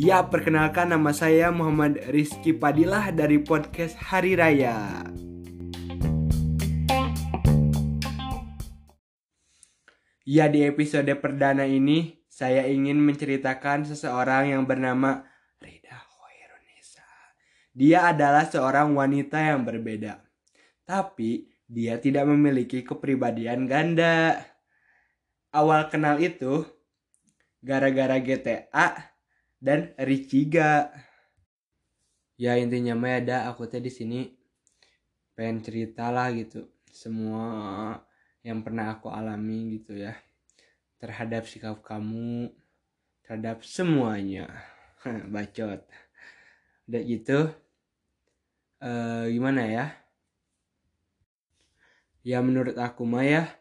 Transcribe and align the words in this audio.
Ya, 0.00 0.26
perkenalkan 0.26 0.90
nama 0.90 1.12
saya 1.12 1.52
Muhammad 1.52 2.00
Rizky 2.08 2.56
Padilah 2.56 3.12
dari 3.12 3.36
podcast 3.36 4.00
Hari 4.00 4.32
Raya. 4.32 5.04
Ya, 10.24 10.48
di 10.48 10.66
episode 10.66 11.10
perdana 11.20 11.68
ini 11.68 12.22
saya 12.32 12.64
ingin 12.64 12.96
menceritakan 12.96 13.84
seseorang 13.84 14.56
yang 14.56 14.64
bernama 14.64 15.28
Rida 15.60 15.94
Hoirunisa. 15.94 17.06
Dia 17.76 18.10
adalah 18.16 18.48
seorang 18.48 18.96
wanita 18.96 19.36
yang 19.36 19.68
berbeda. 19.68 20.22
Tapi 20.88 21.50
dia 21.70 22.02
tidak 22.02 22.26
memiliki 22.26 22.82
kepribadian 22.82 23.68
ganda. 23.68 24.49
Awal 25.50 25.90
kenal 25.90 26.22
itu 26.22 26.62
gara-gara 27.58 28.22
GTA 28.22 29.10
dan 29.58 29.90
Richiga. 29.98 30.94
Ya 32.38 32.54
intinya 32.54 32.94
mah 32.94 33.18
ada 33.18 33.50
aku 33.50 33.66
teh 33.66 33.82
di 33.82 33.90
sini 33.90 34.30
pengen 35.34 35.58
cerita 35.58 36.14
lah 36.14 36.30
gitu. 36.30 36.70
Semua 36.86 37.98
yang 38.46 38.62
pernah 38.62 38.94
aku 38.94 39.10
alami 39.10 39.74
gitu 39.82 39.98
ya. 39.98 40.14
Terhadap 41.02 41.50
sikap 41.50 41.82
kamu 41.82 42.54
terhadap 43.26 43.66
semuanya. 43.66 44.46
Bacot. 45.34 45.82
Udah 46.86 47.02
gitu 47.02 47.50
eh, 48.78 49.24
gimana 49.34 49.62
ya? 49.66 49.86
Ya 52.22 52.38
menurut 52.38 52.76
aku 52.78 53.02
mah 53.02 53.26
ya 53.26 53.59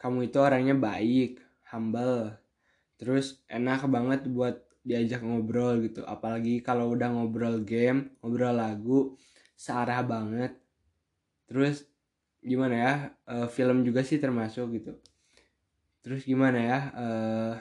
kamu 0.00 0.32
itu 0.32 0.38
orangnya 0.40 0.72
baik 0.72 1.44
humble 1.68 2.34
terus 2.96 3.44
enak 3.52 3.84
banget 3.86 4.24
buat 4.28 4.64
diajak 4.84 5.20
ngobrol 5.24 5.84
gitu. 5.84 6.04
Apalagi 6.08 6.64
kalau 6.64 6.92
udah 6.92 7.08
ngobrol 7.12 7.60
game 7.64 8.16
ngobrol 8.20 8.56
lagu 8.56 9.00
searah 9.56 10.00
banget. 10.04 10.56
Terus 11.48 11.84
gimana 12.40 12.74
ya 12.76 12.94
uh, 13.28 13.48
film 13.52 13.84
juga 13.84 14.00
sih 14.00 14.16
termasuk 14.16 14.72
gitu. 14.80 14.92
Terus 16.00 16.24
gimana 16.24 16.58
ya 16.60 16.78
uh, 16.96 17.54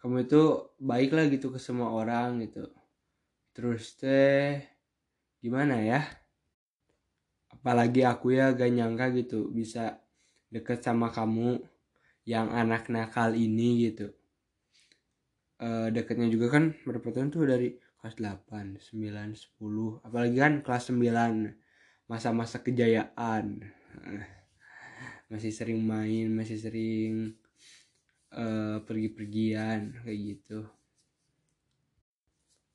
kamu 0.00 0.24
itu 0.24 0.42
baik 0.80 1.10
lah 1.12 1.26
gitu 1.28 1.52
ke 1.52 1.60
semua 1.60 1.92
orang 1.92 2.40
gitu. 2.44 2.72
Terus 3.52 3.96
teh 3.96 4.64
gimana 5.40 5.80
ya? 5.80 6.00
Apalagi 7.52 8.06
aku 8.06 8.36
ya 8.36 8.52
gak 8.54 8.70
nyangka 8.72 9.10
gitu 9.16 9.50
bisa 9.50 10.05
deket 10.50 10.82
sama 10.82 11.10
kamu 11.10 11.58
yang 12.26 12.50
anak 12.50 12.90
nakal 12.90 13.32
ini 13.32 13.90
gitu. 13.90 14.10
Uh, 15.56 15.88
deketnya 15.88 16.28
juga 16.28 16.52
kan 16.52 16.76
berapa 16.84 17.08
tahun 17.08 17.32
tuh 17.32 17.48
dari 17.48 17.80
kelas 18.02 18.20
8, 18.20 18.76
9, 18.76 19.56
10 19.56 20.04
apalagi 20.04 20.36
kan 20.36 20.60
kelas 20.60 20.92
9 20.92 22.10
masa-masa 22.10 22.60
kejayaan. 22.60 23.62
Masih 25.32 25.50
sering 25.50 25.82
main 25.82 26.30
masih 26.30 26.54
sering 26.54 27.34
uh, 28.30 28.78
pergi-pergian 28.86 30.06
kayak 30.06 30.20
gitu. 30.22 30.62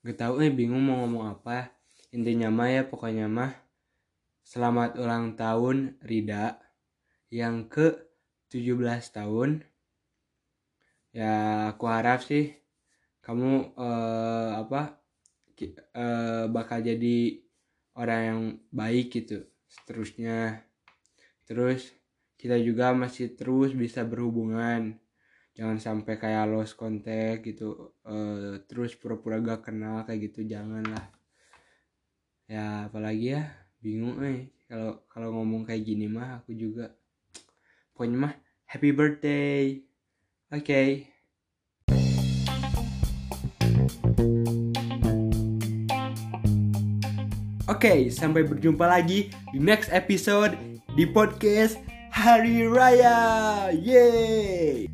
Gak 0.04 0.20
tau 0.20 0.36
nih 0.36 0.52
bingung 0.52 0.84
mau 0.84 1.00
ngomong 1.08 1.32
apa. 1.32 1.72
Intinya 2.12 2.52
mah 2.52 2.68
ya 2.68 2.84
pokoknya 2.84 3.32
mah 3.32 3.56
selamat 4.44 5.00
ulang 5.00 5.40
tahun 5.40 5.96
Rida 6.04 6.60
yang 7.32 7.72
ke 7.72 8.12
17 8.52 8.84
tahun. 9.16 9.64
Ya 11.16 11.68
aku 11.72 11.88
harap 11.88 12.24
sih 12.24 12.52
kamu 13.24 13.76
uh, 13.80 14.60
apa 14.60 15.00
uh, 15.96 16.46
bakal 16.52 16.84
jadi 16.84 17.40
orang 17.96 18.22
yang 18.22 18.42
baik 18.76 19.16
gitu 19.16 19.48
seterusnya. 19.72 20.68
Terus 21.48 21.96
kita 22.36 22.60
juga 22.60 22.92
masih 22.92 23.32
terus 23.40 23.72
bisa 23.72 24.04
berhubungan. 24.04 25.00
Jangan 25.56 25.80
sampai 25.80 26.16
kayak 26.16 26.52
lost 26.52 26.76
contact 26.76 27.44
gitu 27.48 27.96
uh, 28.08 28.60
terus 28.68 28.96
pura-pura 28.96 29.40
gak 29.40 29.72
kenal 29.72 30.04
kayak 30.04 30.32
gitu 30.32 30.44
janganlah. 30.48 31.12
Ya 32.52 32.92
apalagi 32.92 33.40
ya 33.40 33.44
bingung 33.80 34.20
eh. 34.28 34.52
Kalau 34.68 35.04
kalau 35.12 35.36
ngomong 35.36 35.68
kayak 35.68 35.84
gini 35.84 36.08
mah 36.08 36.40
aku 36.40 36.56
juga 36.56 36.96
pokoknya 38.02 38.18
mah 38.18 38.34
happy 38.66 38.90
birthday 38.90 39.78
oke 40.50 40.66
okay. 40.66 41.06
Oke, 47.72 47.88
okay, 47.88 48.00
sampai 48.12 48.44
berjumpa 48.44 48.84
lagi 48.84 49.32
di 49.56 49.58
next 49.58 49.96
episode 49.96 50.60
di 50.92 51.08
podcast 51.08 51.80
Hari 52.12 52.68
Raya. 52.68 53.72
Yeay! 53.72 54.91